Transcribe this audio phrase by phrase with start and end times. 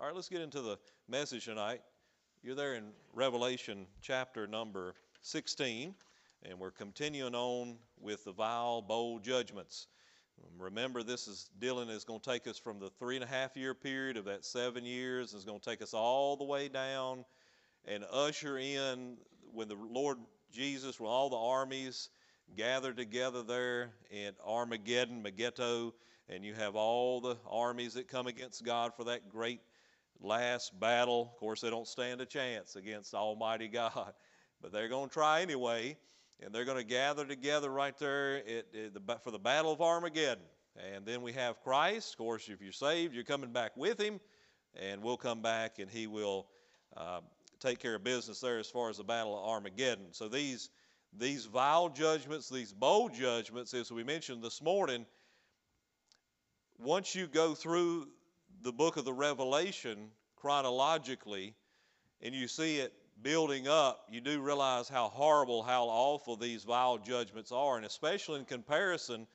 [0.00, 0.78] All right, let's get into the
[1.10, 1.82] message tonight.
[2.42, 5.94] You're there in Revelation chapter number 16,
[6.42, 9.88] and we're continuing on with the vial, bowl judgments.
[10.58, 13.58] Remember, this is Dylan is going to take us from the three and a half
[13.58, 15.34] year period of that seven years.
[15.34, 17.26] It's going to take us all the way down
[17.84, 19.18] and usher in
[19.52, 20.16] when the Lord
[20.50, 22.08] Jesus, when all the armies
[22.56, 25.92] gather together there in Armageddon, Megiddo,
[26.30, 29.60] and you have all the armies that come against God for that great
[30.20, 31.30] last battle.
[31.32, 34.12] Of course, they don't stand a chance against Almighty God,
[34.62, 35.96] but they're going to try anyway,
[36.40, 39.80] and they're going to gather together right there at, at the, for the Battle of
[39.80, 40.44] Armageddon.
[40.94, 42.14] And then we have Christ.
[42.14, 44.20] Of course, if you're saved, you're coming back with Him,
[44.74, 46.46] and we'll come back and He will
[46.96, 47.20] uh,
[47.58, 50.06] take care of business there as far as the Battle of Armageddon.
[50.12, 50.70] So these
[51.18, 55.06] these vial judgments, these bowl judgments, as we mentioned this morning,
[56.78, 58.06] once you go through
[58.62, 61.54] the book of the Revelation chronologically
[62.22, 66.98] and you see it building up, you do realize how horrible, how awful these vial
[66.98, 67.76] judgments are.
[67.76, 69.26] And especially in comparison,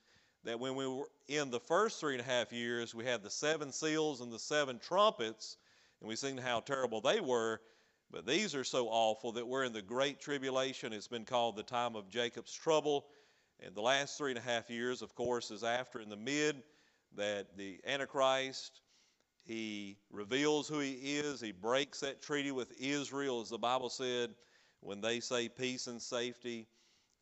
[0.43, 3.29] that when we were in the first three and a half years, we had the
[3.29, 5.57] seven seals and the seven trumpets,
[5.99, 7.59] and we seen how terrible they were.
[8.11, 10.93] But these are so awful that we're in the great tribulation.
[10.93, 13.07] It's been called the time of Jacob's trouble.
[13.59, 16.61] And the last three and a half years, of course, is after in the mid
[17.15, 18.81] that the Antichrist,
[19.45, 21.39] he reveals who he is.
[21.39, 24.31] He breaks that treaty with Israel, as the Bible said,
[24.81, 26.67] when they say peace and safety,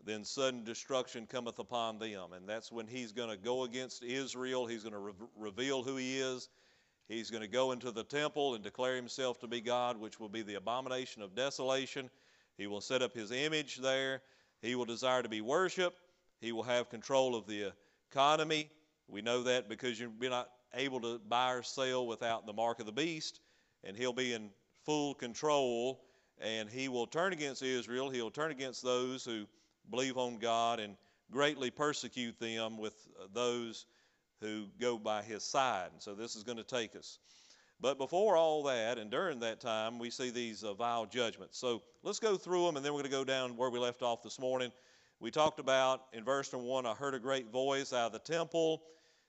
[0.05, 2.33] then sudden destruction cometh upon them.
[2.33, 4.65] And that's when he's going to go against Israel.
[4.65, 6.49] He's going to re- reveal who he is.
[7.09, 10.29] He's going to go into the temple and declare himself to be God, which will
[10.29, 12.09] be the abomination of desolation.
[12.57, 14.21] He will set up his image there.
[14.61, 15.99] He will desire to be worshiped.
[16.39, 17.73] He will have control of the
[18.09, 18.69] economy.
[19.09, 22.85] We know that because you're not able to buy or sell without the mark of
[22.85, 23.39] the beast,
[23.83, 24.49] and he'll be in
[24.85, 26.01] full control.
[26.39, 28.09] And he will turn against Israel.
[28.09, 29.45] He'll turn against those who
[29.89, 30.95] believe on God and
[31.31, 32.93] greatly persecute them with
[33.33, 33.85] those
[34.41, 35.89] who go by his side.
[35.93, 37.19] And so this is going to take us.
[37.79, 41.57] But before all that and during that time, we see these uh, vial judgments.
[41.57, 44.01] So let's go through them and then we're going to go down where we left
[44.01, 44.71] off this morning.
[45.19, 48.19] We talked about in verse number one, I heard a great voice out of the
[48.19, 48.83] temple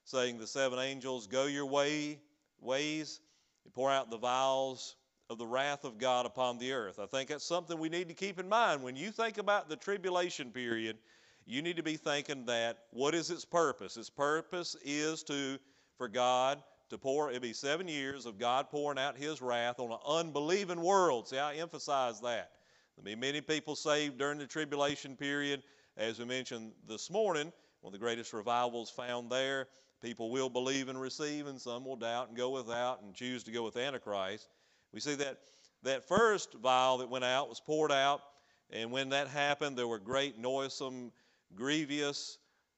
[0.04, 2.20] saying, The seven angels, go your way,
[2.60, 3.20] ways,
[3.64, 4.96] and pour out the vials
[5.30, 6.98] of the wrath of God upon the earth.
[6.98, 8.82] I think that's something we need to keep in mind.
[8.82, 10.98] When you think about the tribulation period,
[11.46, 13.96] you need to be thinking that what is its purpose?
[13.96, 15.58] Its purpose is to
[15.96, 19.90] for God to pour, it'll be seven years of God pouring out his wrath on
[19.90, 21.28] an unbelieving world.
[21.28, 22.50] See, I emphasize that.
[22.96, 25.62] There'll be many people saved during the tribulation period.
[25.96, 29.68] As we mentioned this morning, one of the greatest revivals found there.
[30.04, 33.50] People will believe and receive, and some will doubt and go without and choose to
[33.50, 34.46] go with Antichrist.
[34.92, 35.38] We see that
[35.82, 38.20] that first vial that went out was poured out,
[38.68, 41.10] and when that happened, there were great noisome
[41.54, 42.36] grievous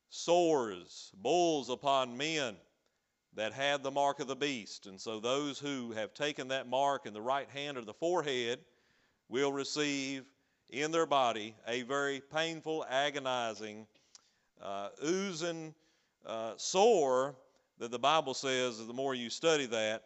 [0.08, 2.54] sores, bulls upon men
[3.34, 4.86] that had the mark of the beast.
[4.86, 8.60] And so those who have taken that mark in the right hand or the forehead
[9.28, 10.22] will receive
[10.70, 13.88] in their body a very painful, agonizing,
[14.62, 15.74] uh, oozing
[16.26, 17.36] uh, sore
[17.78, 20.02] that the Bible says, the more you study that,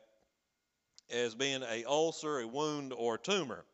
[1.10, 3.64] as being a ulcer, a wound, or a tumor.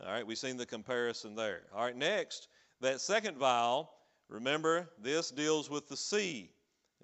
[0.00, 1.62] All right, we've seen the comparison there.
[1.74, 2.48] All right, next,
[2.80, 3.90] that second vial
[4.28, 6.50] Remember, this deals with the sea.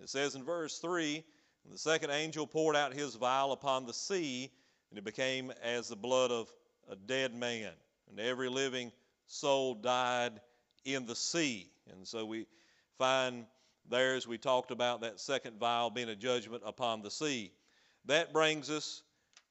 [0.02, 1.24] It says in verse 3
[1.70, 4.50] the second angel poured out his vial upon the sea,
[4.88, 6.50] and it became as the blood of
[6.88, 7.72] a dead man.
[8.08, 8.90] And every living
[9.26, 10.40] soul died
[10.84, 11.70] in the sea.
[11.92, 12.46] And so we
[12.98, 13.44] find
[13.88, 17.52] there, as we talked about, that second vial being a judgment upon the sea.
[18.06, 19.02] That brings us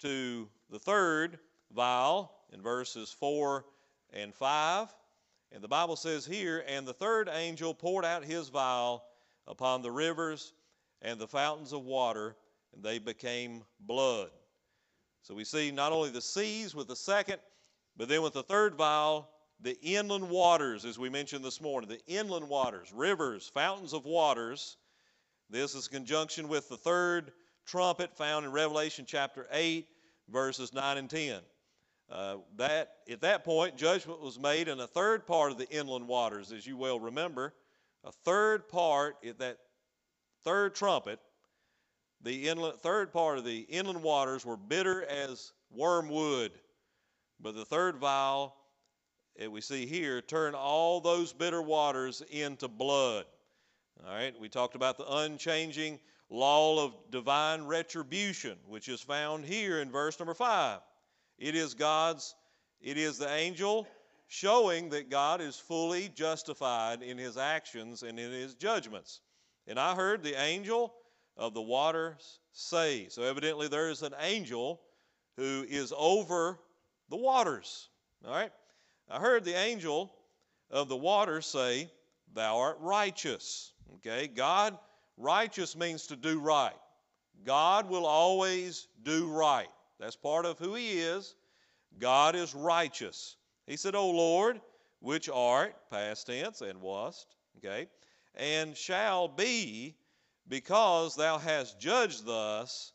[0.01, 1.39] to the third
[1.73, 3.65] vial in verses 4
[4.13, 4.93] and 5.
[5.51, 9.03] And the Bible says here, and the third angel poured out his vial
[9.47, 10.53] upon the rivers
[11.01, 12.35] and the fountains of water,
[12.73, 14.29] and they became blood.
[15.21, 17.39] So we see not only the seas with the second,
[17.97, 19.29] but then with the third vial,
[19.61, 24.77] the inland waters, as we mentioned this morning, the inland waters, rivers, fountains of waters.
[25.49, 27.31] This is conjunction with the third
[27.65, 29.85] trumpet found in Revelation chapter 8,
[30.29, 31.41] verses 9 and 10.
[32.09, 36.07] Uh, that at that point, judgment was made in a third part of the inland
[36.07, 37.53] waters, as you well remember.
[38.03, 39.57] A third part, at that
[40.43, 41.19] third trumpet,
[42.21, 46.51] the inland, third part of the inland waters were bitter as wormwood.
[47.39, 48.55] But the third vial,
[49.51, 53.25] we see here, turn all those bitter waters into blood.
[54.05, 55.99] All right, we talked about the unchanging
[56.29, 60.79] law of divine retribution, which is found here in verse number 5.
[61.37, 62.35] It is God's,
[62.81, 63.87] it is the angel
[64.27, 69.21] showing that God is fully justified in his actions and in his judgments.
[69.67, 70.93] And I heard the angel
[71.35, 73.07] of the waters say.
[73.09, 74.81] So evidently there is an angel
[75.35, 76.59] who is over
[77.09, 77.89] the waters.
[78.25, 78.51] All right?
[79.09, 80.13] I heard the angel
[80.69, 81.89] of the water say,
[82.33, 83.71] Thou art righteous.
[83.95, 84.27] Okay?
[84.27, 84.77] God,
[85.17, 86.75] righteous means to do right.
[87.43, 89.69] God will always do right.
[89.99, 91.35] That's part of who He is.
[91.97, 93.35] God is righteous.
[93.65, 94.61] He said, O Lord,
[94.99, 97.87] which art, past tense, and wast, okay,
[98.35, 99.95] and shall be,
[100.47, 102.93] because thou hast judged thus.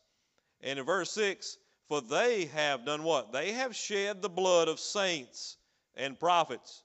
[0.61, 1.57] And in verse 6,
[1.87, 3.31] for they have done what?
[3.31, 5.57] They have shed the blood of saints
[5.95, 6.83] and prophets,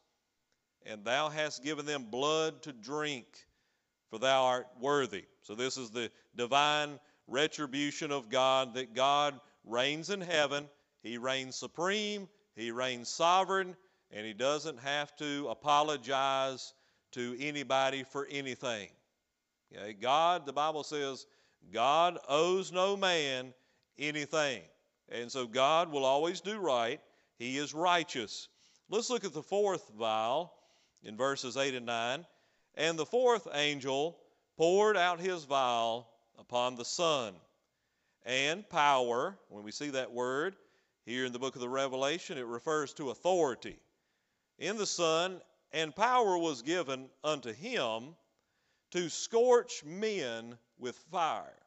[0.86, 3.26] and thou hast given them blood to drink,
[4.08, 5.24] for thou art worthy.
[5.42, 10.68] So, this is the divine retribution of God that God reigns in heaven.
[11.02, 13.76] He reigns supreme, He reigns sovereign,
[14.10, 16.74] and He doesn't have to apologize
[17.12, 18.88] to anybody for anything.
[19.76, 19.94] Okay?
[19.94, 21.26] God, the Bible says,
[21.72, 23.52] God owes no man
[23.98, 24.62] anything.
[25.08, 27.00] And so God will always do right.
[27.38, 28.48] He is righteous.
[28.90, 30.52] Let's look at the fourth vial
[31.04, 32.26] in verses 8 and 9.
[32.74, 34.18] And the fourth angel
[34.56, 37.34] poured out his vial upon the sun.
[38.26, 40.56] And power, when we see that word
[41.06, 43.78] here in the book of the Revelation, it refers to authority.
[44.58, 45.40] In the sun,
[45.70, 48.16] and power was given unto him
[48.90, 51.62] to scorch men with fire.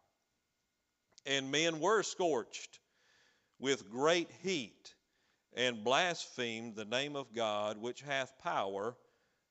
[1.25, 2.79] And men were scorched
[3.59, 4.93] with great heat,
[5.55, 8.95] and blasphemed the name of God, which hath power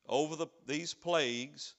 [0.08, 1.75] over the, these plagues,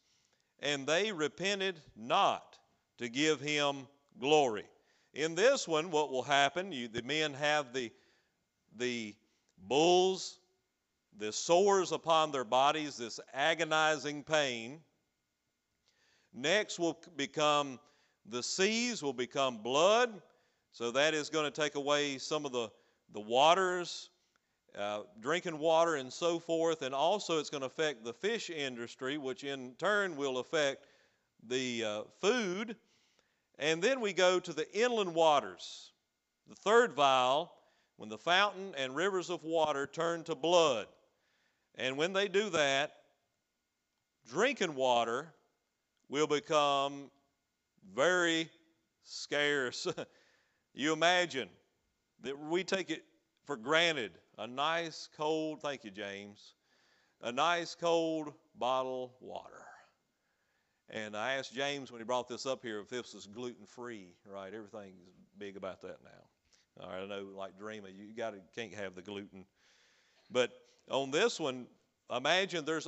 [0.60, 2.58] and they repented not
[2.98, 3.88] to give him
[4.20, 4.66] glory.
[5.14, 6.72] In this one, what will happen?
[6.72, 7.92] You, the men have the,
[8.78, 9.16] the
[9.68, 10.40] bulls,
[11.18, 14.80] the sores upon their bodies, this agonizing pain.
[16.34, 17.80] Next will become
[18.26, 20.22] the seas will become blood.
[20.72, 22.70] So that is going to take away some of the,
[23.14, 24.10] the waters,
[24.78, 26.82] uh, drinking water, and so forth.
[26.82, 30.86] And also, it's going to affect the fish industry, which in turn will affect
[31.48, 32.76] the uh, food.
[33.60, 35.92] And then we go to the inland waters.
[36.48, 37.54] The third vial,
[37.98, 40.88] when the fountain and rivers of water turn to blood.
[41.76, 42.94] And when they do that,
[44.30, 45.34] drinking water
[46.10, 47.10] will become
[47.94, 48.50] very
[49.04, 49.88] scarce.
[50.76, 51.50] You imagine
[52.24, 53.04] that we take it
[53.46, 56.56] for granted a nice cold, thank you, James,
[57.22, 59.64] a nice cold bottle water.
[60.90, 64.14] And I asked James when he brought this up here if this was gluten free,
[64.26, 64.54] right?
[64.54, 65.00] Everything's
[65.38, 66.84] big about that now.
[66.84, 69.46] All right, I know, like Dreamer, you got can't have the gluten.
[70.32, 70.52] But
[70.90, 71.68] on this one,
[72.14, 72.88] imagine there's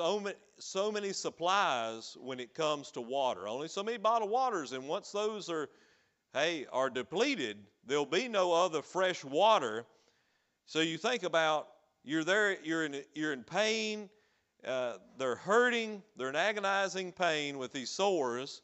[0.59, 3.47] so many supplies when it comes to water.
[3.47, 5.69] Only so many bottled waters, and once those are
[6.33, 9.85] hey, are depleted, there'll be no other fresh water.
[10.67, 11.67] So you think about
[12.03, 14.09] you're there, you're in, you're in pain,
[14.65, 18.61] uh, they're hurting, they're in agonizing pain with these sores,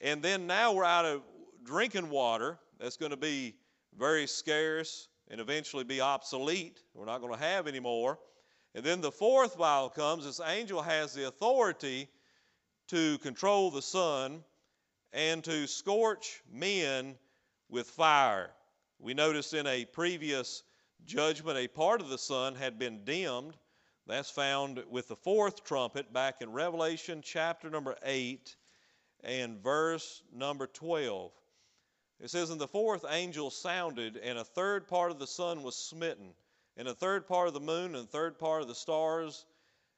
[0.00, 1.22] and then now we're out of
[1.64, 3.54] drinking water that's going to be
[3.98, 6.80] very scarce and eventually be obsolete.
[6.94, 8.18] We're not going to have any more.
[8.74, 10.24] And then the fourth vial comes.
[10.24, 12.08] This angel has the authority
[12.88, 14.42] to control the sun
[15.12, 17.16] and to scorch men
[17.68, 18.50] with fire.
[18.98, 20.62] We noticed in a previous
[21.08, 23.56] judgment, a part of the sun had been dimmed.
[24.06, 28.54] That's found with the fourth trumpet back in Revelation chapter number 8
[29.24, 31.32] and verse number 12.
[32.20, 35.76] It says, And the fourth angel sounded, and a third part of the sun was
[35.76, 36.34] smitten,
[36.76, 39.46] and a third part of the moon, and a third part of the stars,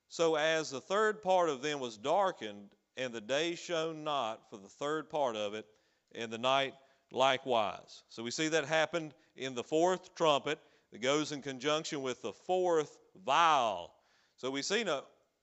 [0.09, 4.59] so as the third part of them was darkened, and the day shone not for
[4.59, 5.67] the third part of it,
[6.15, 6.75] and the night
[7.11, 8.03] likewise.
[8.09, 10.59] So we see that happened in the fourth trumpet
[10.93, 13.93] that goes in conjunction with the fourth vial.
[14.37, 14.85] So we see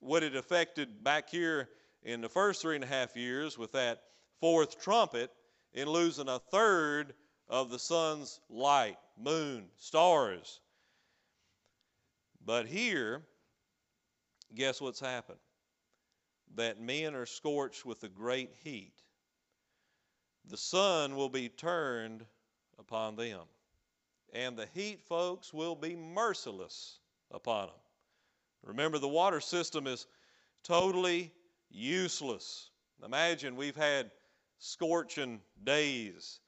[0.00, 1.68] what it affected back here
[2.02, 4.02] in the first three and a half years with that
[4.40, 5.30] fourth trumpet
[5.72, 7.14] in losing a third
[7.48, 10.60] of the sun's light, moon, stars.
[12.44, 13.22] But here,
[14.54, 15.38] guess what's happened?
[16.56, 18.94] that men are scorched with a great heat,
[20.46, 22.24] the sun will be turned
[22.78, 23.42] upon them.
[24.32, 26.98] And the heat, folks, will be merciless
[27.30, 27.76] upon them.
[28.62, 30.06] Remember, the water system is
[30.62, 31.32] totally
[31.70, 32.70] useless.
[33.04, 34.10] Imagine we've had
[34.58, 36.40] scorching days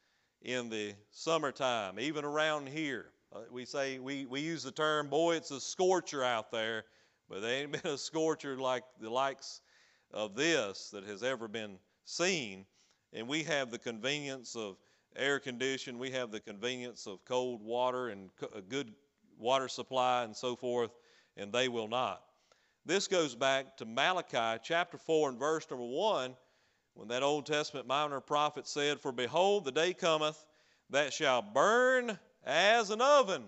[0.42, 3.06] in the summertime, even around here.
[3.32, 6.84] Uh, we say, we, we use the term, boy, it's a scorcher out there,
[7.28, 9.60] but there ain't been a scorcher like the likes
[10.12, 12.66] of this that has ever been seen.
[13.12, 14.76] And we have the convenience of
[15.16, 18.92] air condition, we have the convenience of cold water and a good
[19.38, 20.90] water supply and so forth,
[21.36, 22.22] and they will not.
[22.86, 26.34] This goes back to Malachi chapter 4 and verse number 1
[26.94, 30.44] when that Old Testament minor prophet said, For behold, the day cometh
[30.90, 33.44] that shall burn as an oven,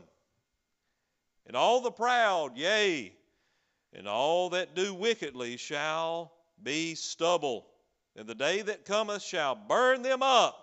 [1.46, 3.12] and all the proud, yea,
[3.92, 7.66] and all that do wickedly shall be stubble.
[8.14, 10.61] And the day that cometh shall burn them up,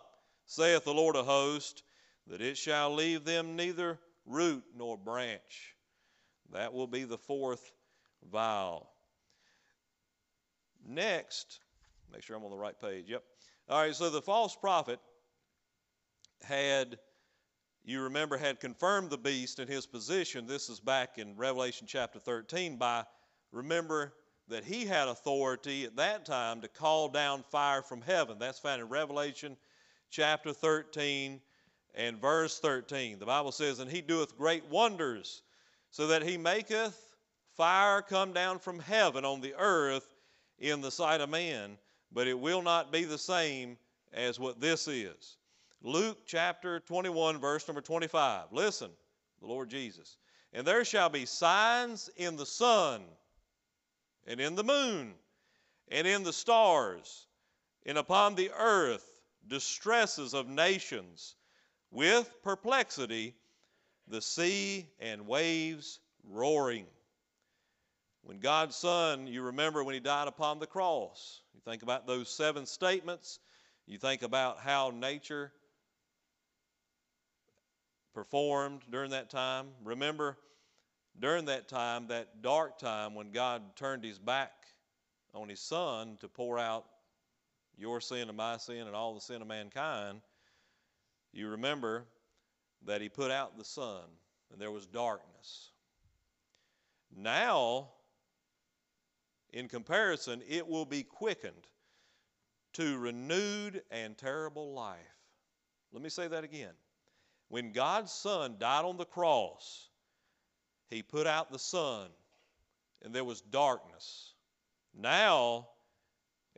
[0.49, 1.83] saith the Lord of hosts,
[2.25, 5.75] that it shall leave them neither root nor branch.
[6.51, 7.71] That will be the fourth
[8.31, 8.89] vial.
[10.87, 11.59] Next,
[12.11, 13.05] make sure I'm on the right page.
[13.07, 13.23] Yep.
[13.69, 14.99] All right, so the false prophet
[16.41, 16.97] had,
[17.85, 20.47] you remember, had confirmed the beast in his position.
[20.47, 23.03] This is back in Revelation chapter 13 by,
[23.51, 24.13] remember,
[24.47, 28.39] that he had authority at that time to call down fire from heaven.
[28.39, 29.55] That's found in Revelation
[30.09, 31.39] chapter 13
[31.95, 33.19] and verse 13.
[33.19, 35.41] The Bible says, And he doeth great wonders,
[35.91, 37.15] so that he maketh
[37.55, 40.15] fire come down from heaven on the earth
[40.59, 41.77] in the sight of man,
[42.11, 43.77] but it will not be the same
[44.13, 45.37] as what this is.
[45.81, 48.45] Luke chapter 21, verse number 25.
[48.51, 48.89] Listen,
[49.39, 50.17] the Lord Jesus.
[50.53, 53.03] And there shall be signs in the sun,
[54.27, 55.13] and in the moon,
[55.89, 57.27] and in the stars,
[57.85, 61.35] and upon the earth distresses of nations,
[61.91, 63.35] with perplexity,
[64.07, 66.85] the sea and waves roaring.
[68.21, 72.29] When God's Son, you remember when He died upon the cross, you think about those
[72.29, 73.39] seven statements,
[73.87, 75.51] you think about how nature
[78.13, 79.67] performed during that time.
[79.83, 80.37] Remember,
[81.19, 84.51] during that time, that dark time when God turned His back
[85.33, 86.85] on His Son to pour out
[87.79, 90.21] your sin and my sin and all the sin of mankind,
[91.31, 92.05] you remember
[92.85, 94.03] that He put out the sun
[94.51, 95.71] and there was darkness.
[97.15, 97.89] Now,
[99.51, 101.67] in comparison, it will be quickened
[102.73, 104.97] to renewed and terrible life.
[105.91, 106.73] Let me say that again.
[107.47, 109.89] When God's Son died on the cross,
[110.89, 112.09] He put out the sun
[113.01, 114.33] and there was darkness.
[114.93, 115.69] Now,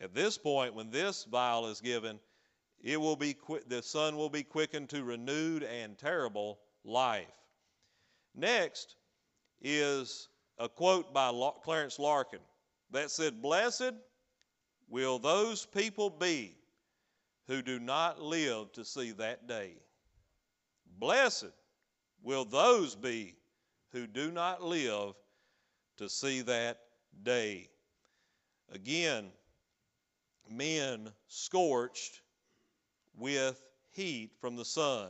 [0.01, 2.19] at this point, when this vial is given,
[2.83, 3.35] it will be
[3.67, 7.27] the sun will be quickened to renewed and terrible life.
[8.33, 8.95] Next
[9.61, 11.31] is a quote by
[11.63, 12.39] Clarence Larkin
[12.89, 13.93] that said, Blessed
[14.89, 16.57] will those people be
[17.47, 19.75] who do not live to see that day.
[20.97, 21.51] Blessed
[22.23, 23.35] will those be
[23.91, 25.13] who do not live
[25.97, 26.79] to see that
[27.23, 27.69] day.
[28.71, 29.31] Again,
[30.49, 32.21] men scorched
[33.17, 35.09] with heat from the sun.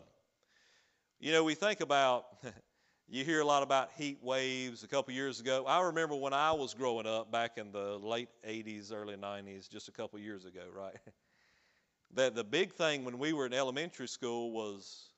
[1.20, 2.26] You know, we think about
[3.14, 5.66] You hear a lot about heat waves a couple years ago.
[5.68, 9.90] I remember when I was growing up back in the late 80s, early 90s, just
[9.90, 10.96] a couple years ago, right?
[12.14, 15.10] that the big thing when we were in elementary school was,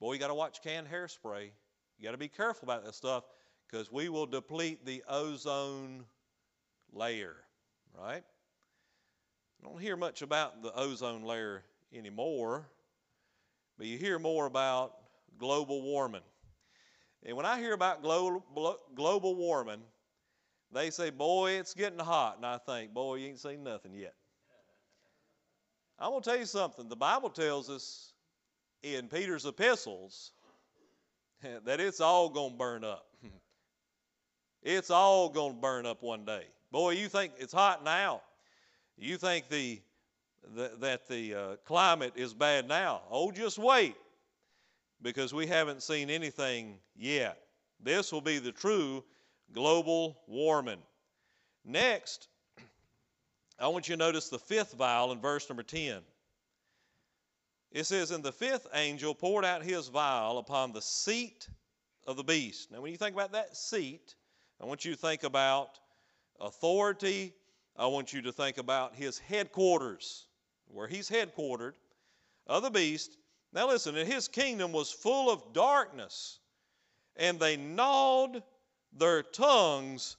[0.00, 1.50] boy, you got to watch canned hairspray.
[1.98, 3.24] You got to be careful about that stuff
[3.70, 6.06] because we will deplete the ozone
[6.90, 7.36] layer,
[8.02, 8.24] right?
[9.60, 11.62] I don't hear much about the ozone layer
[11.94, 12.66] anymore,
[13.76, 14.94] but you hear more about
[15.38, 16.22] global warming.
[17.24, 19.82] And when I hear about global, global warming,
[20.72, 22.36] they say, Boy, it's getting hot.
[22.36, 24.14] And I think, Boy, you ain't seen nothing yet.
[25.98, 26.88] I'm going to tell you something.
[26.88, 28.14] The Bible tells us
[28.82, 30.32] in Peter's epistles
[31.64, 33.06] that it's all going to burn up.
[34.62, 36.44] it's all going to burn up one day.
[36.72, 38.22] Boy, you think it's hot now.
[39.00, 39.80] You think the,
[40.54, 43.00] the that the uh, climate is bad now.
[43.10, 43.96] Oh, just wait
[45.00, 47.38] because we haven't seen anything yet.
[47.82, 49.02] This will be the true
[49.54, 50.82] global warming.
[51.64, 52.28] Next,
[53.58, 56.00] I want you to notice the fifth vial in verse number 10.
[57.72, 61.48] It says, And the fifth angel poured out his vial upon the seat
[62.06, 62.70] of the beast.
[62.70, 64.14] Now, when you think about that seat,
[64.60, 65.78] I want you to think about
[66.38, 67.32] authority.
[67.80, 70.26] I want you to think about his headquarters,
[70.68, 71.72] where he's headquartered
[72.46, 73.16] of the beast.
[73.54, 76.40] Now listen, and his kingdom was full of darkness,
[77.16, 78.42] and they gnawed
[78.92, 80.18] their tongues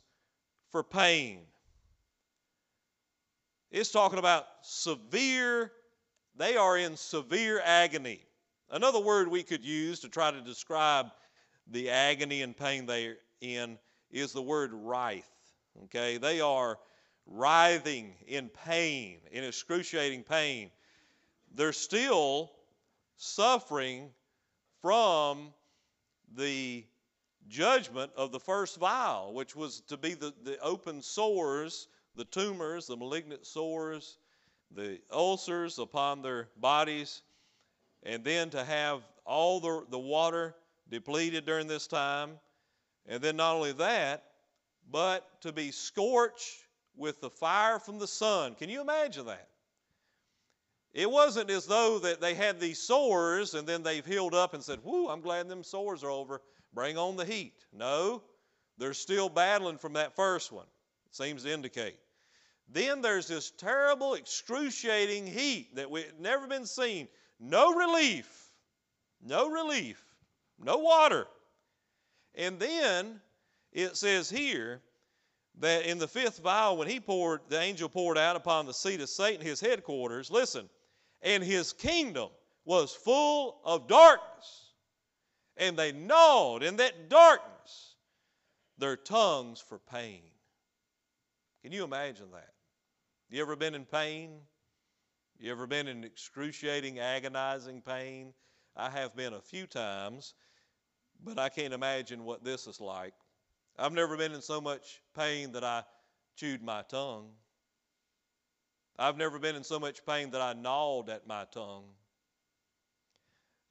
[0.72, 1.42] for pain.
[3.70, 5.72] It's talking about severe
[6.36, 8.22] they are in severe agony.
[8.72, 11.12] Another word we could use to try to describe
[11.68, 13.78] the agony and pain they're in
[14.10, 15.30] is the word writhe.
[15.84, 16.80] Okay, they are
[17.34, 20.70] writhing in pain, in excruciating pain.
[21.54, 22.52] They're still
[23.18, 24.10] suffering
[24.82, 25.54] from
[26.36, 26.86] the
[27.48, 32.88] judgment of the first vial, which was to be the, the open sores, the tumors,
[32.88, 34.18] the malignant sores,
[34.76, 37.22] the ulcers upon their bodies,
[38.04, 40.56] and then to have all the, the water
[40.90, 42.32] depleted during this time.
[43.08, 44.24] And then not only that,
[44.90, 48.56] but to be scorched with the fire from the sun.
[48.56, 49.48] Can you imagine that?
[50.94, 54.64] It wasn't as though that they had these sores and then they've healed up and
[54.64, 56.42] said, Whoo, I'm glad them sores are over.
[56.74, 57.54] Bring on the heat.
[57.72, 58.24] No,
[58.78, 60.66] they're still battling from that first one,
[61.08, 61.98] it seems to indicate.
[62.68, 67.08] Then there's this terrible, excruciating heat that we've never been seen.
[67.40, 68.52] No relief.
[69.22, 70.02] No relief.
[70.58, 71.28] No water.
[72.36, 73.20] And then
[73.74, 74.82] it says here
[75.62, 79.00] that in the fifth vial, when he poured, the angel poured out upon the seat
[79.00, 80.68] of Satan, his headquarters, listen,
[81.22, 82.30] and his kingdom
[82.66, 84.74] was full of darkness.
[85.58, 87.96] And they gnawed in that darkness
[88.78, 90.24] their tongues for pain.
[91.62, 92.50] Can you imagine that?
[93.30, 94.32] You ever been in pain?
[95.40, 98.34] You ever been in excruciating, agonizing pain?
[98.76, 100.34] I have been a few times,
[101.24, 103.14] but I can't imagine what this is like.
[103.78, 105.84] I've never been in so much pain that I
[106.36, 107.30] chewed my tongue.
[109.00, 111.86] I've never been in so much pain that I gnawed at my tongue.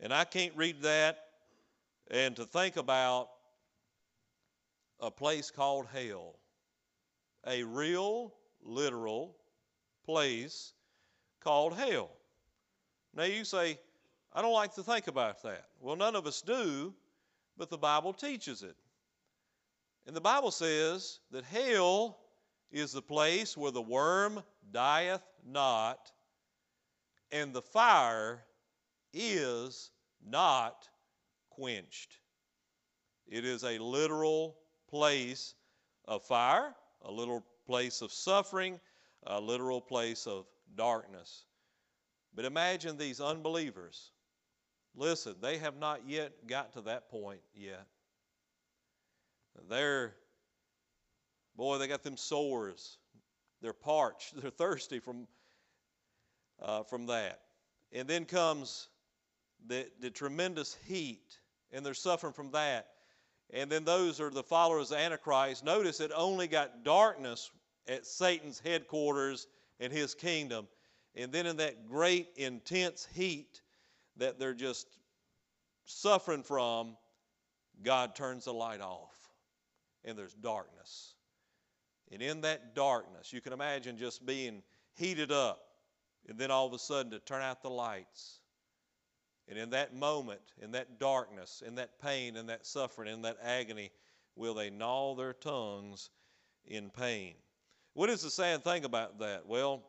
[0.01, 1.19] And I can't read that
[2.11, 3.29] and to think about
[4.99, 6.35] a place called hell,
[7.47, 9.37] a real, literal
[10.05, 10.73] place
[11.41, 12.11] called hell.
[13.15, 13.79] Now you say,
[14.33, 15.67] I don't like to think about that.
[15.81, 16.95] Well, none of us do,
[17.57, 18.77] but the Bible teaches it.
[20.07, 22.19] And the Bible says that hell
[22.71, 26.11] is the place where the worm dieth not,
[27.33, 28.43] and the fire
[29.13, 29.91] is
[30.25, 30.89] not
[31.51, 32.19] quenched.
[33.27, 34.57] It is a literal
[34.89, 35.55] place
[36.07, 38.81] of fire, a literal place of suffering,
[39.27, 41.45] a literal place of darkness.
[42.35, 44.13] But imagine these unbelievers.
[44.95, 47.87] Listen, they have not yet got to that point yet.
[49.69, 50.15] They're,
[51.57, 52.99] boy, they got them sores.
[53.61, 54.35] They're parched.
[54.41, 55.27] They're thirsty from,
[56.61, 57.41] uh, from that.
[57.93, 58.89] And then comes
[59.67, 61.39] the, the tremendous heat,
[61.73, 62.89] and they're suffering from that.
[63.53, 65.65] And then those are the followers of Antichrist.
[65.65, 67.51] Notice it only got darkness
[67.89, 69.49] at Satan's headquarters
[69.81, 70.69] and his kingdom.
[71.17, 73.61] And then in that great, intense heat
[74.19, 74.87] that they're just
[75.85, 76.97] suffering from,
[77.83, 79.20] God turns the light off
[80.05, 81.15] and there's darkness.
[82.13, 84.63] And in that darkness, you can imagine just being
[84.95, 85.61] heated up
[86.29, 88.41] and then all of a sudden to turn out the lights.
[89.49, 93.39] And in that moment, in that darkness, in that pain, in that suffering, in that
[93.43, 93.91] agony,
[94.37, 96.11] will they gnaw their tongues
[96.65, 97.35] in pain?
[97.95, 99.47] What is the sad thing about that?
[99.47, 99.83] Well,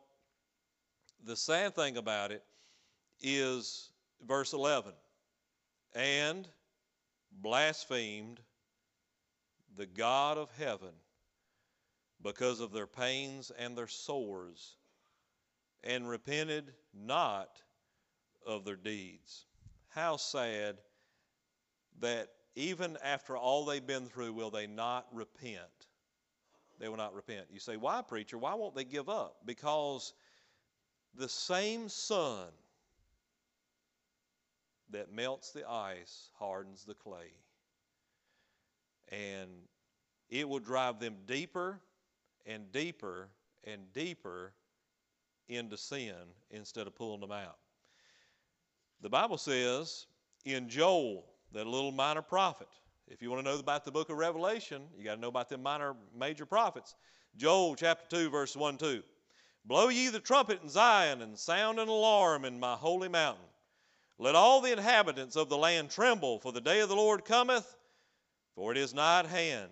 [1.24, 2.42] the sad thing about it
[3.20, 3.90] is
[4.26, 4.92] verse 11
[5.94, 6.48] and
[7.30, 8.40] blasphemed
[9.76, 10.92] the God of heaven
[12.22, 14.76] because of their pains and their sores,
[15.82, 17.60] and repented not
[18.46, 19.46] of their deeds.
[19.88, 20.76] How sad
[22.00, 25.88] that even after all they've been through, will they not repent?
[26.78, 27.46] They will not repent.
[27.50, 28.38] You say, why, preacher?
[28.38, 29.38] Why won't they give up?
[29.44, 30.14] Because
[31.14, 32.48] the same sun
[34.90, 37.32] that melts the ice hardens the clay
[39.10, 39.50] and
[40.30, 41.80] it will drive them deeper
[42.46, 43.28] and deeper
[43.64, 44.52] and deeper
[45.48, 46.14] into sin
[46.50, 47.58] instead of pulling them out.
[49.00, 50.06] The Bible says
[50.44, 52.68] in Joel, that little minor prophet,
[53.08, 55.48] if you want to know about the book of Revelation, you got to know about
[55.48, 56.94] the minor major prophets.
[57.36, 59.02] Joel chapter 2, verse 1 2.
[59.64, 63.44] Blow ye the trumpet in Zion and sound an alarm in my holy mountain.
[64.18, 67.76] Let all the inhabitants of the land tremble, for the day of the Lord cometh,
[68.54, 69.70] for it is nigh at hand.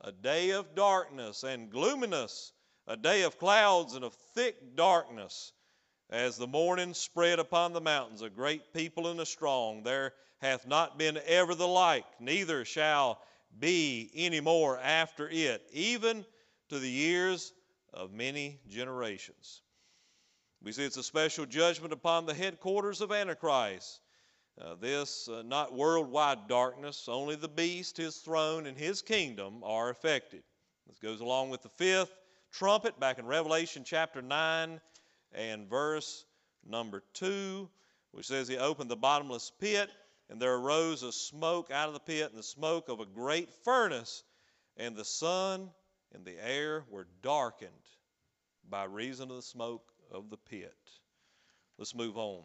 [0.00, 2.52] A day of darkness and gloominess,
[2.86, 5.52] a day of clouds and of thick darkness.
[6.10, 10.66] As the morning spread upon the mountains, a great people and a strong, there hath
[10.66, 13.22] not been ever the like, neither shall
[13.58, 16.26] be any more after it, even
[16.68, 17.52] to the years
[17.92, 19.62] of many generations.
[20.62, 24.00] We see it's a special judgment upon the headquarters of Antichrist.
[24.60, 29.90] Uh, this, uh, not worldwide darkness, only the beast, his throne, and his kingdom are
[29.90, 30.44] affected.
[30.86, 32.12] This goes along with the fifth
[32.52, 34.80] trumpet back in Revelation chapter 9
[35.32, 36.24] and verse
[36.64, 37.68] number 2,
[38.12, 39.90] which says, He opened the bottomless pit,
[40.30, 43.50] and there arose a smoke out of the pit, and the smoke of a great
[43.64, 44.22] furnace,
[44.76, 45.68] and the sun
[46.14, 47.72] and the air were darkened
[48.70, 50.76] by reason of the smoke of the pit.
[51.76, 52.44] Let's move on.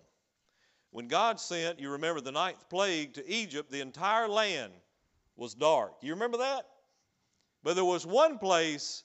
[0.92, 4.74] When God sent, you remember the ninth plague to Egypt, the entire land
[5.36, 5.94] was dark.
[6.02, 6.66] You remember that?
[7.64, 9.04] But there was one place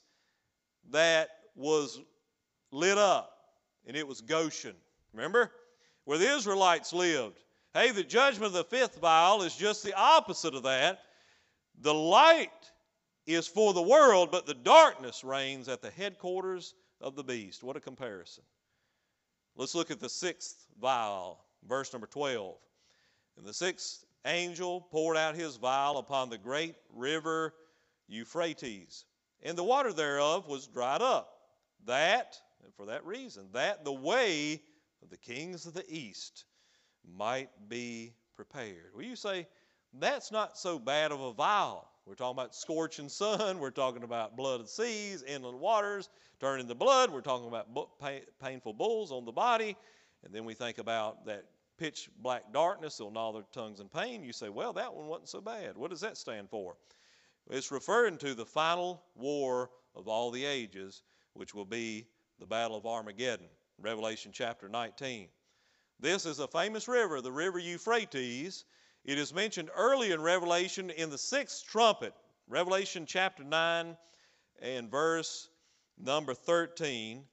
[0.90, 2.01] that was
[2.70, 3.37] lit up,
[3.87, 4.75] and it was Goshen.
[5.12, 5.51] Remember?
[6.05, 7.38] Where the Israelites lived.
[7.73, 11.01] Hey, the judgment of the fifth vial is just the opposite of that.
[11.81, 12.51] The light
[13.27, 17.62] is for the world, but the darkness reigns at the headquarters of the beast.
[17.62, 18.44] What a comparison.
[19.57, 22.57] Let's look at the sixth vial, verse number 12.
[23.37, 27.55] And the sixth angel poured out his vial upon the great river
[28.09, 29.05] Euphrates,
[29.42, 31.31] and the water thereof was dried up.
[31.87, 34.62] That, and for that reason, that the way
[35.03, 36.44] of the kings of the east
[37.16, 38.92] might be prepared.
[38.94, 39.46] Well, you say,
[39.92, 41.88] that's not so bad of a vial?
[42.07, 43.59] We're talking about scorching sun.
[43.61, 46.09] We're talking about blood of seas, inland waters,
[46.40, 47.11] turning the blood.
[47.11, 47.68] We're talking about
[48.42, 49.77] painful bulls on the body.
[50.24, 51.44] And then we think about that
[51.78, 54.22] pitch black darkness they'll gnaw their tongues in pain.
[54.22, 55.76] You say, well, that one wasn't so bad.
[55.76, 56.76] What does that stand for?
[57.50, 61.02] It's referring to the final war of all the ages,
[61.34, 62.06] which will be
[62.38, 65.28] the Battle of Armageddon, Revelation chapter 19.
[66.00, 68.64] This is a famous river, the river Euphrates.
[69.04, 72.14] It is mentioned early in Revelation in the sixth trumpet,
[72.48, 73.96] Revelation chapter 9
[74.60, 75.50] and verse
[75.98, 77.24] number 13.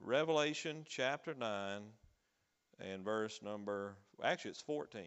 [0.00, 1.82] Revelation chapter 9
[2.80, 5.02] and verse number, actually it's 14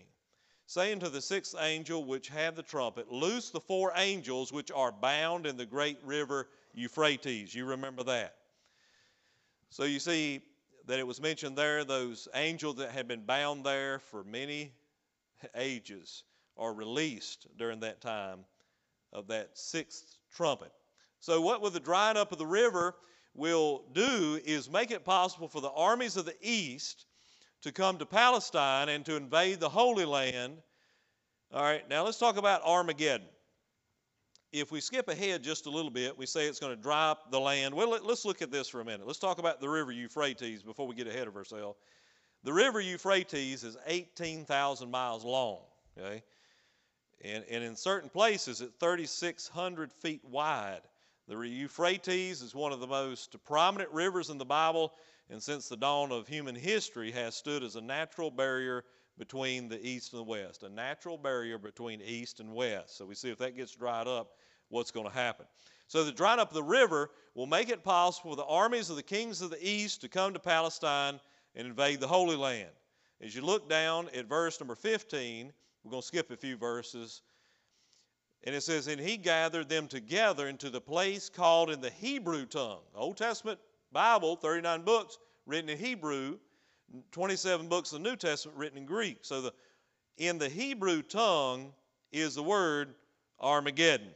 [0.68, 4.92] saying to the sixth angel which had the trumpet, Loose the four angels which are
[4.92, 7.56] bound in the great river Euphrates.
[7.56, 8.36] You remember that.
[9.70, 10.42] So you see
[10.86, 14.72] that it was mentioned there, those angels that had been bound there for many
[15.56, 16.24] ages
[16.58, 18.40] are released during that time
[19.14, 20.72] of that sixth trumpet.
[21.20, 22.96] So, what will the drying up of the river
[23.34, 27.06] will do is make it possible for the armies of the east
[27.62, 30.58] to come to Palestine and to invade the Holy Land.
[31.54, 33.28] All right, now let's talk about Armageddon.
[34.52, 37.32] If we skip ahead just a little bit, we say it's going to dry up
[37.32, 37.74] the land.
[37.74, 39.06] Well, let, us look at this for a minute.
[39.06, 41.78] Let's talk about the river Euphrates before we get ahead of ourselves.
[42.44, 45.60] The river Euphrates is 18,000 miles long,
[45.98, 46.24] okay?
[47.24, 50.82] And, and in certain places, it's 3,600 feet wide.
[51.28, 54.94] The Euphrates is one of the most prominent rivers in the Bible
[55.30, 58.84] and since the dawn of human history has stood as a natural barrier
[59.18, 62.98] between the east and the west, a natural barrier between east and west.
[62.98, 64.34] So we see if that gets dried up,
[64.70, 65.46] what's going to happen.
[65.88, 68.96] So the drying up of the river will make it possible for the armies of
[68.96, 71.20] the kings of the east to come to Palestine
[71.56, 72.70] and invade the Holy Land.
[73.22, 75.52] As you look down at verse number 15,
[75.84, 77.22] we're going to skip a few verses.
[78.44, 82.46] And it says, And he gathered them together into the place called in the Hebrew
[82.46, 82.82] tongue.
[82.94, 83.60] Old Testament
[83.92, 86.38] Bible, 39 books written in Hebrew,
[87.12, 89.20] 27 books of the New Testament written in Greek.
[89.22, 89.54] So the
[90.18, 91.74] in the Hebrew tongue
[92.12, 92.96] is the word
[93.40, 94.10] Armageddon.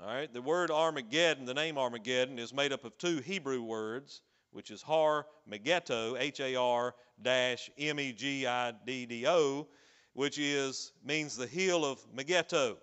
[0.00, 4.22] All right, the word Armageddon, the name Armageddon, is made up of two Hebrew words,
[4.52, 9.68] which is Har Megiddo, H A R dash M E G I D D O,
[10.14, 12.76] which is means the hill of Megiddo.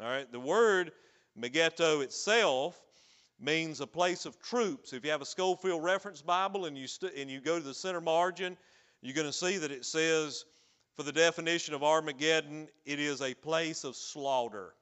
[0.00, 0.92] All right, the word
[1.36, 2.80] Megiddo itself
[3.40, 4.92] means a place of troops.
[4.92, 7.74] If you have a Scofield Reference Bible and you, st- and you go to the
[7.74, 8.56] center margin,
[9.00, 10.44] you're going to see that it says,
[10.94, 14.74] for the definition of Armageddon, it is a place of slaughter.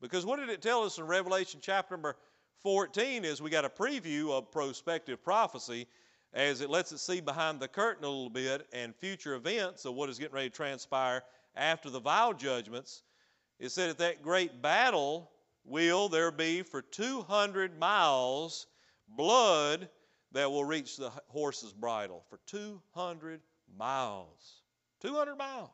[0.00, 2.16] Because what did it tell us in Revelation chapter number
[2.62, 5.86] 14 is we got a preview of prospective prophecy
[6.34, 9.94] as it lets us see behind the curtain a little bit and future events of
[9.94, 11.22] what is getting ready to transpire
[11.56, 13.02] after the vial judgments.
[13.58, 15.30] It said at that great battle
[15.64, 18.66] will there be for 200 miles
[19.08, 19.88] blood
[20.32, 23.40] that will reach the horse's bridle for 200
[23.76, 24.62] miles.
[25.00, 25.70] 200 miles.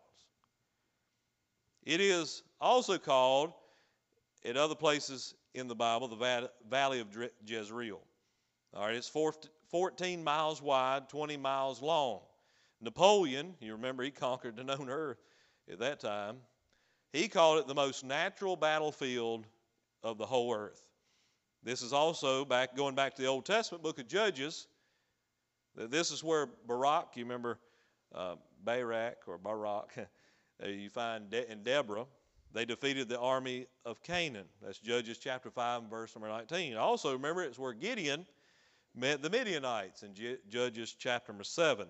[1.84, 3.52] It is also called,
[4.42, 7.08] in other places in the Bible, the Valley of
[7.46, 8.00] Jezreel.
[8.74, 9.08] All right, it's
[9.70, 12.20] 14 miles wide, 20 miles long.
[12.80, 15.18] Napoleon, you remember he conquered the known earth
[15.70, 16.36] at that time,
[17.12, 19.46] he called it the most natural battlefield
[20.02, 20.84] of the whole earth.
[21.62, 24.68] This is also back going back to the Old Testament book of Judges.
[25.74, 27.58] This is where Barak, you remember
[28.14, 30.08] uh, Barak or Barak,
[30.66, 32.06] you find De- in Deborah,
[32.52, 34.46] they defeated the army of Canaan.
[34.62, 36.76] That's Judges chapter 5, verse number 19.
[36.76, 38.26] Also, remember, it's where Gideon
[38.94, 40.14] met the Midianites in
[40.48, 41.86] Judges chapter number 7.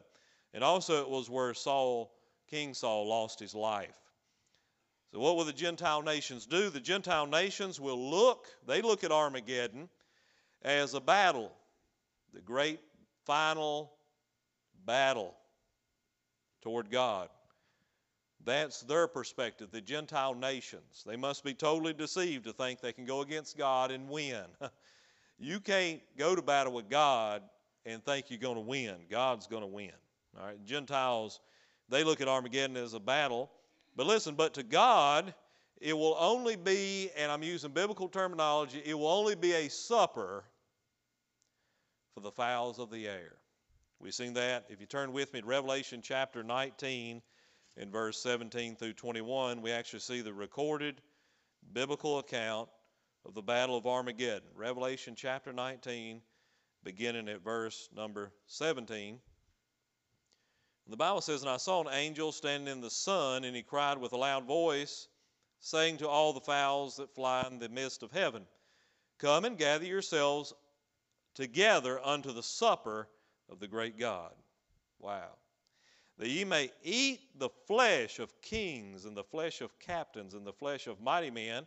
[0.55, 2.12] And also, it was where Saul,
[2.51, 3.97] King Saul, lost his life.
[5.12, 6.68] So, what will the Gentile nations do?
[6.68, 9.88] The Gentile nations will look, they look at Armageddon
[10.62, 11.53] as a battle,
[12.35, 12.81] the great
[13.25, 13.92] final
[14.85, 15.35] battle
[16.62, 17.29] toward God.
[18.44, 21.05] That's their perspective, the Gentile nations.
[21.07, 24.44] They must be totally deceived to think they can go against God and win.
[25.38, 27.42] you can't go to battle with God
[27.85, 28.97] and think you're going to win.
[29.11, 29.92] God's going to win.
[30.38, 31.40] All right, Gentiles,
[31.88, 33.51] they look at Armageddon as a battle.
[33.98, 35.34] But listen, but to God,
[35.80, 40.44] it will only be, and I'm using biblical terminology, it will only be a supper
[42.14, 43.38] for the fowls of the air.
[43.98, 44.66] We've seen that.
[44.68, 47.20] If you turn with me to Revelation chapter 19,
[47.76, 51.00] in verse 17 through 21, we actually see the recorded
[51.72, 52.68] biblical account
[53.26, 54.48] of the Battle of Armageddon.
[54.54, 56.22] Revelation chapter 19,
[56.84, 59.18] beginning at verse number 17.
[60.88, 63.98] The Bible says, And I saw an angel standing in the sun, and he cried
[63.98, 65.07] with a loud voice,
[65.61, 68.46] saying to all the fowls that fly in the midst of heaven,
[69.18, 70.55] Come and gather yourselves
[71.35, 73.07] together unto the supper
[73.51, 74.33] of the great God.
[74.98, 75.37] Wow.
[76.16, 80.55] That ye may eat the flesh of kings, and the flesh of captains, and the
[80.55, 81.66] flesh of mighty men,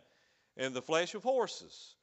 [0.56, 1.94] and the flesh of horses,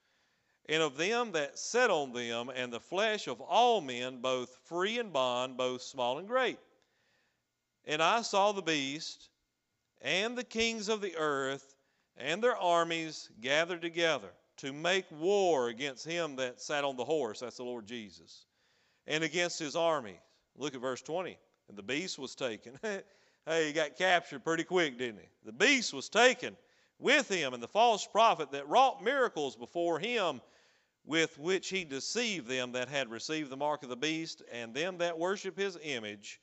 [0.70, 5.00] and of them that sit on them, and the flesh of all men, both free
[5.00, 6.58] and bond, both small and great
[7.90, 9.30] and I saw the beast
[10.00, 11.76] and the kings of the earth
[12.16, 17.40] and their armies gathered together to make war against him that sat on the horse,
[17.40, 18.46] that's the Lord Jesus,
[19.08, 20.20] and against his army.
[20.56, 21.36] Look at verse 20.
[21.68, 22.78] And the beast was taken.
[22.84, 25.28] hey, he got captured pretty quick, didn't he?
[25.46, 26.56] The beast was taken
[27.00, 30.42] with him, and the false prophet that wrought miracles before him,
[31.06, 34.98] with which he deceived them that had received the mark of the beast, and them
[35.00, 36.40] that worship his image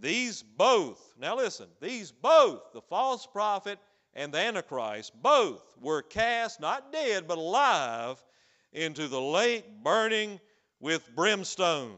[0.00, 3.78] these both, now listen, these both, the false prophet
[4.14, 8.22] and the Antichrist, both were cast, not dead, but alive,
[8.72, 10.40] into the lake burning
[10.80, 11.96] with brimstone.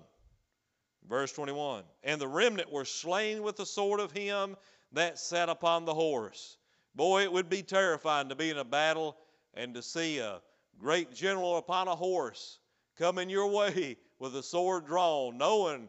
[1.09, 4.57] Verse 21 And the remnant were slain with the sword of him
[4.93, 6.57] that sat upon the horse.
[6.95, 9.17] Boy, it would be terrifying to be in a battle
[9.55, 10.41] and to see a
[10.79, 12.59] great general upon a horse
[12.97, 15.89] coming your way with a sword drawn, knowing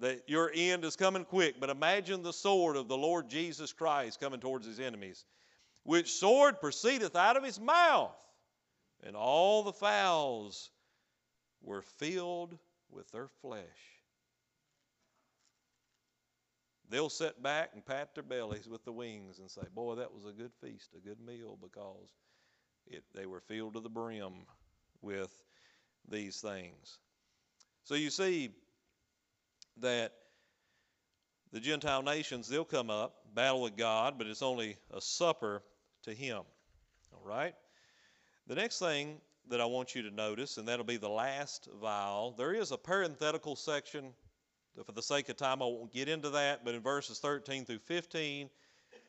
[0.00, 1.60] that your end is coming quick.
[1.60, 5.24] But imagine the sword of the Lord Jesus Christ coming towards his enemies,
[5.84, 8.16] which sword proceedeth out of his mouth,
[9.06, 10.70] and all the fowls
[11.62, 12.58] were filled
[12.90, 13.64] with their flesh.
[16.88, 20.24] They'll sit back and pat their bellies with the wings and say, Boy, that was
[20.24, 22.08] a good feast, a good meal, because
[22.86, 24.32] it, they were filled to the brim
[25.00, 25.32] with
[26.10, 26.98] these things.
[27.84, 28.50] So you see,
[29.78, 30.12] that
[31.52, 35.62] the Gentile nations, they'll come up, battle with God, but it's only a supper
[36.02, 36.42] to Him.
[37.12, 37.54] All right?
[38.46, 42.34] The next thing that I want you to notice, and that'll be the last vial,
[42.36, 44.12] there is a parenthetical section.
[44.84, 47.80] For the sake of time, I won't get into that, but in verses 13 through
[47.80, 48.48] 15,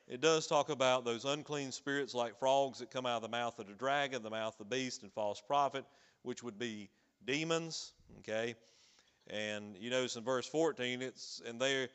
[0.07, 3.57] it does talk about those unclean spirits like frogs that come out of the mouth
[3.59, 5.85] of the dragon, the mouth of the beast, and false prophet,
[6.23, 6.89] which would be
[7.25, 7.93] demons.
[8.19, 8.55] Okay?
[9.31, 11.87] And you notice in verse 14, it's, and they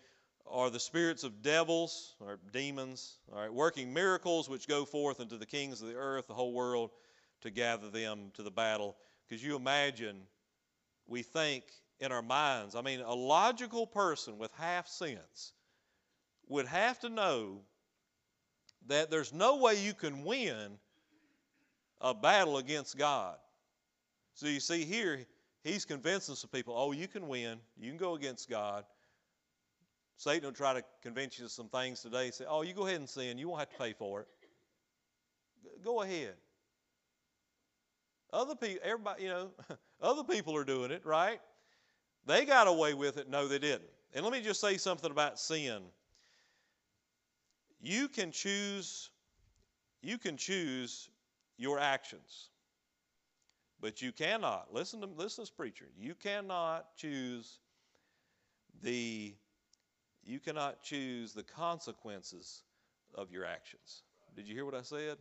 [0.50, 5.36] are the spirits of devils or demons, all right, working miracles which go forth into
[5.36, 6.90] the kings of the earth, the whole world,
[7.42, 8.96] to gather them to the battle.
[9.28, 10.16] Because you imagine,
[11.06, 11.64] we think
[12.00, 15.52] in our minds, I mean, a logical person with half sense
[16.48, 17.60] would have to know
[18.86, 20.78] that there's no way you can win
[22.00, 23.36] a battle against God.
[24.34, 25.26] So you see here,
[25.66, 27.58] he's convincing some people, oh, you can win.
[27.76, 28.84] You can go against God.
[30.16, 32.26] Satan will try to convince you of some things today.
[32.26, 33.36] and Say, oh, you go ahead and sin.
[33.36, 34.28] You won't have to pay for it.
[35.84, 36.34] Go ahead.
[38.32, 39.50] Other people, everybody, you know,
[40.00, 41.40] other people are doing it, right?
[42.26, 43.28] They got away with it.
[43.28, 43.90] No, they didn't.
[44.14, 45.82] And let me just say something about sin.
[47.80, 49.10] You can choose,
[50.02, 51.08] you can choose
[51.58, 52.48] your actions.
[53.80, 57.58] But you cannot, listen to, listen to this preacher, you cannot choose
[58.82, 59.34] the,
[60.24, 62.62] you cannot choose the consequences
[63.14, 64.02] of your actions.
[64.34, 65.18] Did you hear what I said?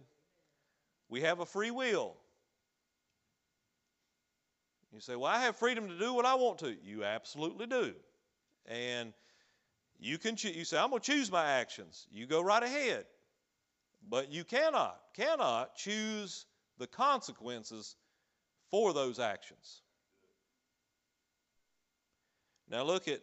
[1.09, 2.15] We have a free will.
[4.93, 6.75] You say, Well, I have freedom to do what I want to.
[6.83, 7.93] You absolutely do.
[8.65, 9.13] And
[9.99, 12.07] you can you say, I'm going to choose my actions.
[12.11, 13.05] You go right ahead.
[14.09, 16.45] But you cannot, cannot choose
[16.77, 17.95] the consequences
[18.69, 19.81] for those actions.
[22.69, 23.21] Now look at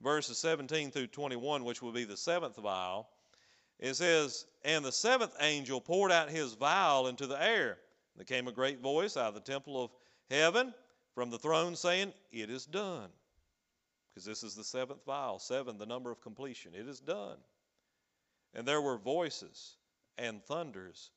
[0.00, 3.08] verses 17 through 21, which will be the seventh vial.
[3.78, 7.78] It says, And the seventh angel poured out his vial into the air.
[8.16, 9.90] There came a great voice out of the temple of
[10.30, 10.74] heaven
[11.14, 13.10] from the throne saying, It is done.
[14.10, 16.72] Because this is the seventh vial, seven, the number of completion.
[16.74, 17.36] It is done.
[18.54, 19.76] And there were voices
[20.16, 21.10] and thunders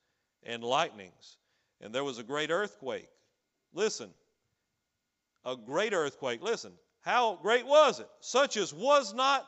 [0.44, 1.38] and lightnings,
[1.80, 3.10] and there was a great earthquake.
[3.74, 4.10] Listen,
[5.46, 6.42] a great earthquake.
[6.42, 8.10] Listen, how great was it?
[8.20, 9.48] Such as was not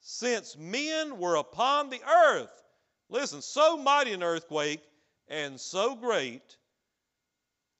[0.00, 2.62] since men were upon the earth.
[3.08, 4.82] Listen, so mighty an earthquake
[5.28, 6.56] and so great.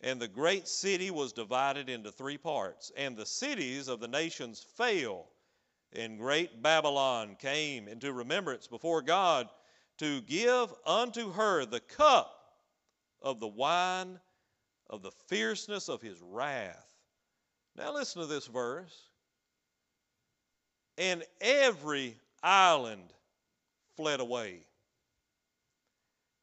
[0.00, 2.90] And the great city was divided into three parts.
[2.96, 5.28] And the cities of the nations fell.
[5.92, 9.48] And great Babylon came into remembrance before God
[9.98, 12.34] to give unto her the cup
[13.20, 14.18] of the wine
[14.90, 16.86] of the fierceness of his wrath.
[17.76, 18.94] Now, listen to this verse.
[20.98, 23.12] And every island
[23.96, 24.58] fled away,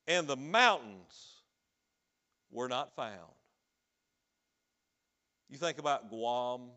[0.08, 1.42] and the mountains
[2.50, 3.32] were not found.
[5.50, 6.70] You think about Guam,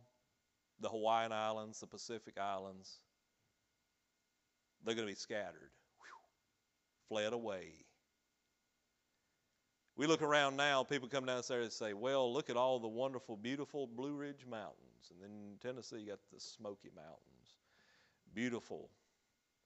[0.81, 2.99] the Hawaiian Islands, the Pacific Islands,
[4.85, 7.17] they're going to be scattered, Whew.
[7.17, 7.73] fled away.
[10.01, 12.89] We look around now, people come down there and say, well, look at all the
[12.89, 15.11] wonderful, beautiful Blue Ridge Mountains.
[15.11, 17.21] And then in Tennessee, you got the Smoky Mountains
[18.35, 18.89] beautiful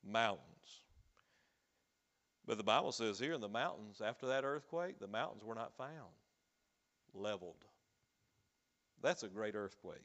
[0.05, 0.83] mountains.
[2.49, 5.77] But the Bible says here in the mountains, after that earthquake, the mountains were not
[5.77, 5.93] found,
[7.15, 7.65] leveled.
[9.03, 10.03] That's a great earthquake.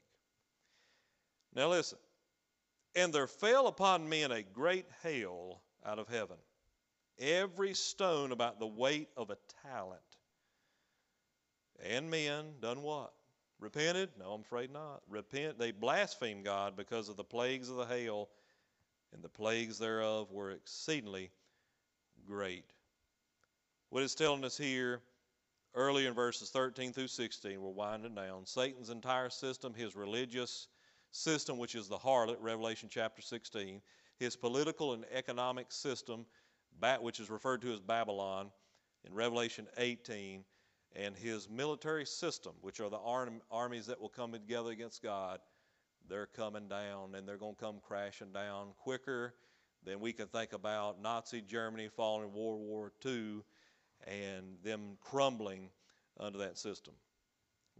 [1.56, 1.98] Now listen.
[2.94, 6.36] And there fell upon men a great hail out of heaven,
[7.18, 10.00] every stone about the weight of a talent.
[11.88, 13.12] And men done what?
[13.58, 14.10] Repented?
[14.18, 15.02] No, I'm afraid not.
[15.08, 15.58] Repent.
[15.58, 18.28] They blasphemed God because of the plagues of the hail
[19.12, 21.30] and the plagues thereof were exceedingly
[22.26, 22.64] great.
[23.90, 25.00] What it's telling us here
[25.74, 28.46] early in verses 13 through 16, we're winding down.
[28.46, 30.68] Satan's entire system, his religious
[31.10, 33.80] system, which is the harlot, Revelation chapter 16,
[34.18, 36.24] his political and economic system,
[37.00, 38.50] which is referred to as Babylon
[39.04, 40.44] in Revelation 18,
[40.96, 42.98] and his military system, which are the
[43.50, 45.40] armies that will come together against God
[46.10, 49.34] they're coming down and they're going to come crashing down quicker
[49.84, 53.42] than we can think about Nazi Germany falling in World War II
[54.06, 55.70] and them crumbling
[56.18, 56.94] under that system.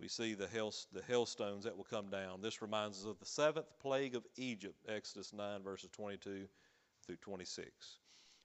[0.00, 2.40] We see the, hail, the hailstones that will come down.
[2.40, 6.46] This reminds us of the seventh plague of Egypt, Exodus 9, verses 22
[7.04, 7.98] through 26.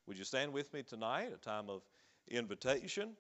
[0.08, 1.82] Would you stand with me tonight, a time of
[2.28, 3.12] invitation?